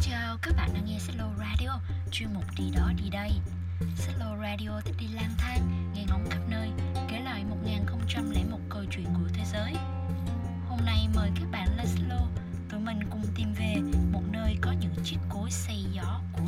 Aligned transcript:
Xin 0.00 0.12
chào 0.12 0.38
các 0.42 0.56
bạn 0.56 0.70
đang 0.74 0.84
nghe 0.84 0.98
Solo 0.98 1.24
Radio, 1.38 1.80
chuyên 2.10 2.28
mục 2.34 2.44
đi 2.56 2.64
đó 2.76 2.92
đi 2.96 3.10
đây. 3.10 3.30
Solo 3.96 4.36
Radio 4.42 4.80
thích 4.84 4.94
đi 4.98 5.06
lang 5.08 5.30
thang, 5.38 5.92
nghe 5.94 6.04
ngóng 6.08 6.26
khắp 6.30 6.40
nơi, 6.48 6.68
kể 7.08 7.20
lại 7.20 7.44
1001 7.44 8.58
câu 8.68 8.84
chuyện 8.90 9.04
của 9.04 9.28
thế 9.32 9.44
giới. 9.52 9.72
Hôm 10.68 10.78
nay 10.86 11.08
mời 11.14 11.30
các 11.34 11.50
bạn 11.50 11.76
lên 11.76 11.86
Solo, 11.86 12.20
tụi 12.70 12.80
mình 12.80 13.00
cùng 13.10 13.22
tìm 13.36 13.54
về 13.58 13.74
một 14.12 14.22
nơi 14.32 14.56
có 14.60 14.72
những 14.80 14.94
chiếc 15.04 15.18
cối 15.28 15.50
xây 15.50 15.84
gió 15.92 16.20
của 16.32 16.47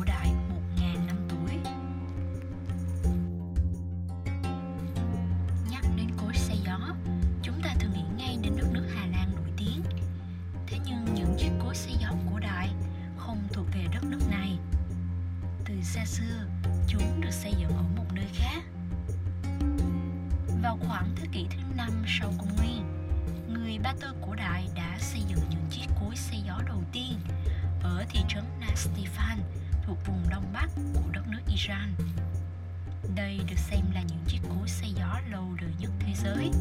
xa 15.93 16.05
xưa, 16.05 16.45
chúng 16.87 17.21
được 17.21 17.31
xây 17.31 17.53
dựng 17.59 17.69
ở 17.69 17.83
một 17.95 18.05
nơi 18.13 18.25
khác. 18.33 18.63
Vào 20.61 20.77
khoảng 20.87 21.15
thế 21.15 21.27
kỷ 21.31 21.45
thứ 21.49 21.57
năm 21.75 22.03
sau 22.07 22.33
công 22.37 22.55
nguyên, 22.57 22.83
người 23.47 23.79
Ba 23.83 23.93
Tư 24.01 24.07
cổ 24.21 24.35
đại 24.35 24.67
đã 24.75 24.97
xây 24.99 25.21
dựng 25.29 25.39
những 25.49 25.65
chiếc 25.69 25.85
cối 25.99 26.15
xây 26.15 26.41
gió 26.47 26.59
đầu 26.67 26.83
tiên 26.91 27.19
ở 27.83 28.05
thị 28.09 28.19
trấn 28.29 28.43
Nastifan 28.61 29.37
thuộc 29.85 29.97
vùng 30.07 30.29
đông 30.29 30.53
bắc 30.53 30.67
của 30.93 31.11
đất 31.11 31.27
nước 31.27 31.41
Iran. 31.47 31.93
Đây 33.15 33.39
được 33.49 33.59
xem 33.59 33.91
là 33.93 34.01
những 34.01 34.23
chiếc 34.27 34.39
cối 34.49 34.67
xây 34.67 34.93
gió 34.97 35.19
lâu 35.31 35.55
đời 35.61 35.71
nhất 35.79 35.91
thế 35.99 36.13
giới. 36.23 36.51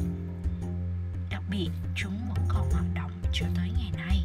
Đặc 1.31 1.43
biệt, 1.51 1.71
chúng 1.95 2.19
vẫn 2.29 2.45
còn 2.49 2.71
hoạt 2.73 2.87
động 2.95 3.13
cho 3.33 3.47
tới 3.57 3.71
ngày 3.79 3.91
nay. 3.97 4.25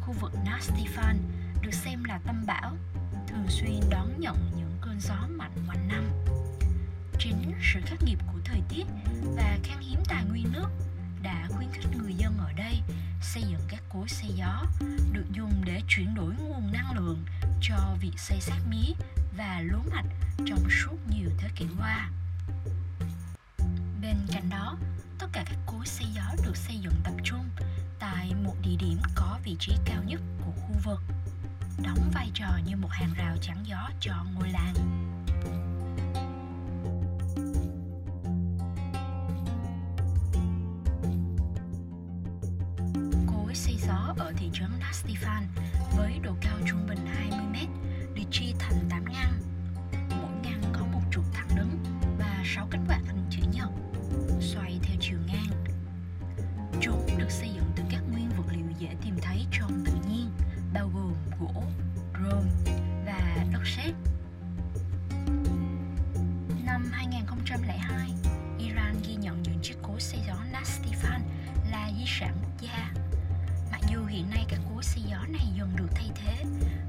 Khu 0.00 0.14
vực 0.20 0.32
Nastifan 0.44 1.16
được 1.64 1.74
xem 1.74 2.04
là 2.04 2.20
tâm 2.26 2.44
bão, 2.46 2.76
thường 3.28 3.46
xuyên 3.48 3.80
đón 3.90 4.20
nhận 4.20 4.36
những 4.56 4.78
cơn 4.80 5.00
gió 5.00 5.28
mạnh 5.30 5.66
quanh 5.68 5.88
năm. 5.88 6.10
Chính 7.18 7.52
sự 7.72 7.80
khắc 7.86 7.98
nghiệt 8.02 8.18
của 8.32 8.38
thời 8.44 8.60
tiết 8.68 8.84
và 9.36 9.58
khan 9.62 9.80
hiếm 9.80 9.98
tài 10.08 10.24
nguyên 10.24 10.52
nước 10.52 10.68
đã 11.22 11.48
khuyến 11.50 11.68
khích 11.72 11.96
người 12.02 12.14
dân 12.14 12.38
ở 12.38 12.52
đây 12.52 12.80
xây 13.22 13.42
dựng 13.42 13.60
các 13.68 13.82
cối 13.88 14.08
xây 14.08 14.30
gió 14.34 14.64
được 15.12 15.26
dùng 15.32 15.62
để 15.64 15.82
chuyển 15.88 16.14
đổi 16.14 16.34
nguồn 16.38 16.72
năng 16.72 16.92
lượng 16.96 17.24
cho 17.60 17.96
việc 18.00 18.18
xây 18.18 18.40
xác 18.40 18.58
mía 18.70 18.92
và 19.36 19.60
lúa 19.64 19.82
mạch 19.90 20.06
trong 20.46 20.70
suốt 20.70 20.96
nhiều 21.10 21.30
thế 21.38 21.48
kỷ 21.56 21.66
qua. 21.78 22.10
Bên 24.02 24.16
cạnh 24.32 24.50
đó, 24.50 24.76
tất 25.18 25.26
cả 25.32 25.44
các 25.46 25.58
cối 25.66 25.86
xây 25.86 26.06
gió 26.14 26.34
được 26.44 26.56
xây 26.56 26.78
dựng 26.78 26.94
tập 27.04 27.14
trung 27.24 27.48
tại 27.98 28.34
một 28.44 28.54
địa 28.62 28.76
điểm 28.78 28.98
có 29.14 29.38
vị 29.44 29.56
trí 29.58 29.72
cao 29.84 30.02
nhất 30.06 30.20
của 30.44 30.50
khu 30.50 30.74
vực, 30.84 31.00
đóng 31.82 32.10
vai 32.14 32.30
trò 32.34 32.58
như 32.66 32.76
một 32.76 32.88
hàng 32.90 33.14
rào 33.16 33.36
chắn 33.40 33.56
gió 33.64 33.90
cho 34.00 34.12
ngôi 34.34 34.48
làng. 34.48 34.74
Cối 43.26 43.54
xây 43.54 43.76
gió 43.86 44.14
ở 44.18 44.32
thị 44.36 44.50
trấn 44.52 44.70
Nastifan 44.80 45.42
với 45.96 46.18
độ 46.22 46.32
cao 46.40 46.58
trung 46.66 46.86
bình 46.88 46.98
20m 47.30 47.66
được 48.14 48.22
chia 48.30 48.52
thành 48.58 48.78
8 48.90 49.04
ngăn. 49.12 49.32
Mỗi 49.92 50.32
ngăn 50.42 50.62
có 50.72 50.86
một 50.92 51.02
trụ 51.10 51.22
thẳng 51.32 51.48
đứng 51.56 51.78
và 52.18 52.42
6 52.44 52.68
cánh 52.70 52.84
quạt 52.88 53.00
bao 60.74 60.90
gồm 60.94 61.14
gỗ, 61.40 61.62
rơm 62.12 62.48
và 63.06 63.44
đất 63.52 63.62
sét. 63.64 63.94
Năm 66.64 66.90
2002, 66.92 68.10
Iran 68.58 68.96
ghi 69.08 69.14
nhận 69.14 69.42
những 69.42 69.58
chiếc 69.62 69.74
cối 69.82 70.00
xây 70.00 70.20
gió 70.26 70.34
Nastifan 70.52 71.20
là 71.70 71.90
di 71.98 72.04
sản 72.06 72.36
quốc 72.42 72.60
gia. 72.60 72.92
Mặc 73.72 73.80
dù 73.90 74.04
hiện 74.04 74.30
nay 74.30 74.44
các 74.48 74.60
cối 74.74 74.82
xây 74.82 75.02
gió 75.10 75.18
này 75.28 75.46
dần 75.58 75.76
được 75.76 75.88
thay 75.94 76.10
thế 76.14 76.44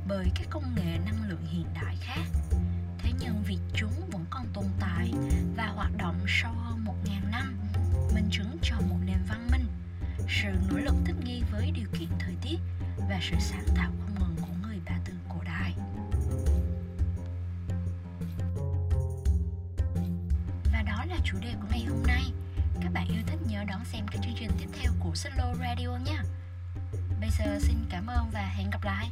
bởi 0.07 0.31
các 0.35 0.47
công 0.49 0.75
nghệ 0.75 0.99
năng 1.05 1.29
lượng 1.29 1.45
hiện 1.45 1.65
đại 1.73 1.95
khác, 2.01 2.25
thế 2.97 3.11
nhưng 3.19 3.43
việc 3.43 3.59
chúng 3.73 4.09
vẫn 4.11 4.25
còn 4.29 4.45
tồn 4.53 4.65
tại 4.79 5.13
và 5.57 5.67
hoạt 5.67 5.91
động 5.97 6.15
sau 6.27 6.53
hơn 6.53 6.85
1.000 7.05 7.31
năm, 7.31 7.57
minh 8.15 8.29
chứng 8.31 8.57
cho 8.61 8.75
một 8.89 8.97
nền 9.05 9.19
văn 9.29 9.47
minh, 9.51 9.67
sự 10.29 10.49
nỗ 10.69 10.77
lực 10.77 10.94
và 13.15 13.21
sự 13.21 13.35
sáng 13.39 13.65
tạo 13.75 13.91
không 13.99 14.15
ngừng 14.19 14.35
của 14.41 14.67
người 14.67 14.79
Ba 14.85 14.91
Tư 15.05 15.13
cổ 15.29 15.35
đại. 15.45 15.73
Và 20.73 20.81
đó 20.81 21.05
là 21.09 21.17
chủ 21.23 21.37
đề 21.41 21.53
của 21.61 21.67
ngày 21.69 21.85
hôm 21.89 22.03
nay. 22.07 22.23
Các 22.81 22.91
bạn 22.93 23.07
yêu 23.07 23.21
thích 23.27 23.39
nhớ 23.47 23.63
đón 23.67 23.85
xem 23.85 24.05
các 24.11 24.21
chương 24.23 24.33
trình 24.39 24.51
tiếp 24.59 24.67
theo 24.73 24.91
của 24.99 25.15
Solo 25.15 25.53
Radio 25.59 25.87
nha. 26.05 26.23
Bây 27.19 27.29
giờ 27.29 27.59
xin 27.59 27.75
cảm 27.89 28.07
ơn 28.07 28.29
và 28.33 28.41
hẹn 28.41 28.69
gặp 28.69 28.83
lại. 28.83 29.09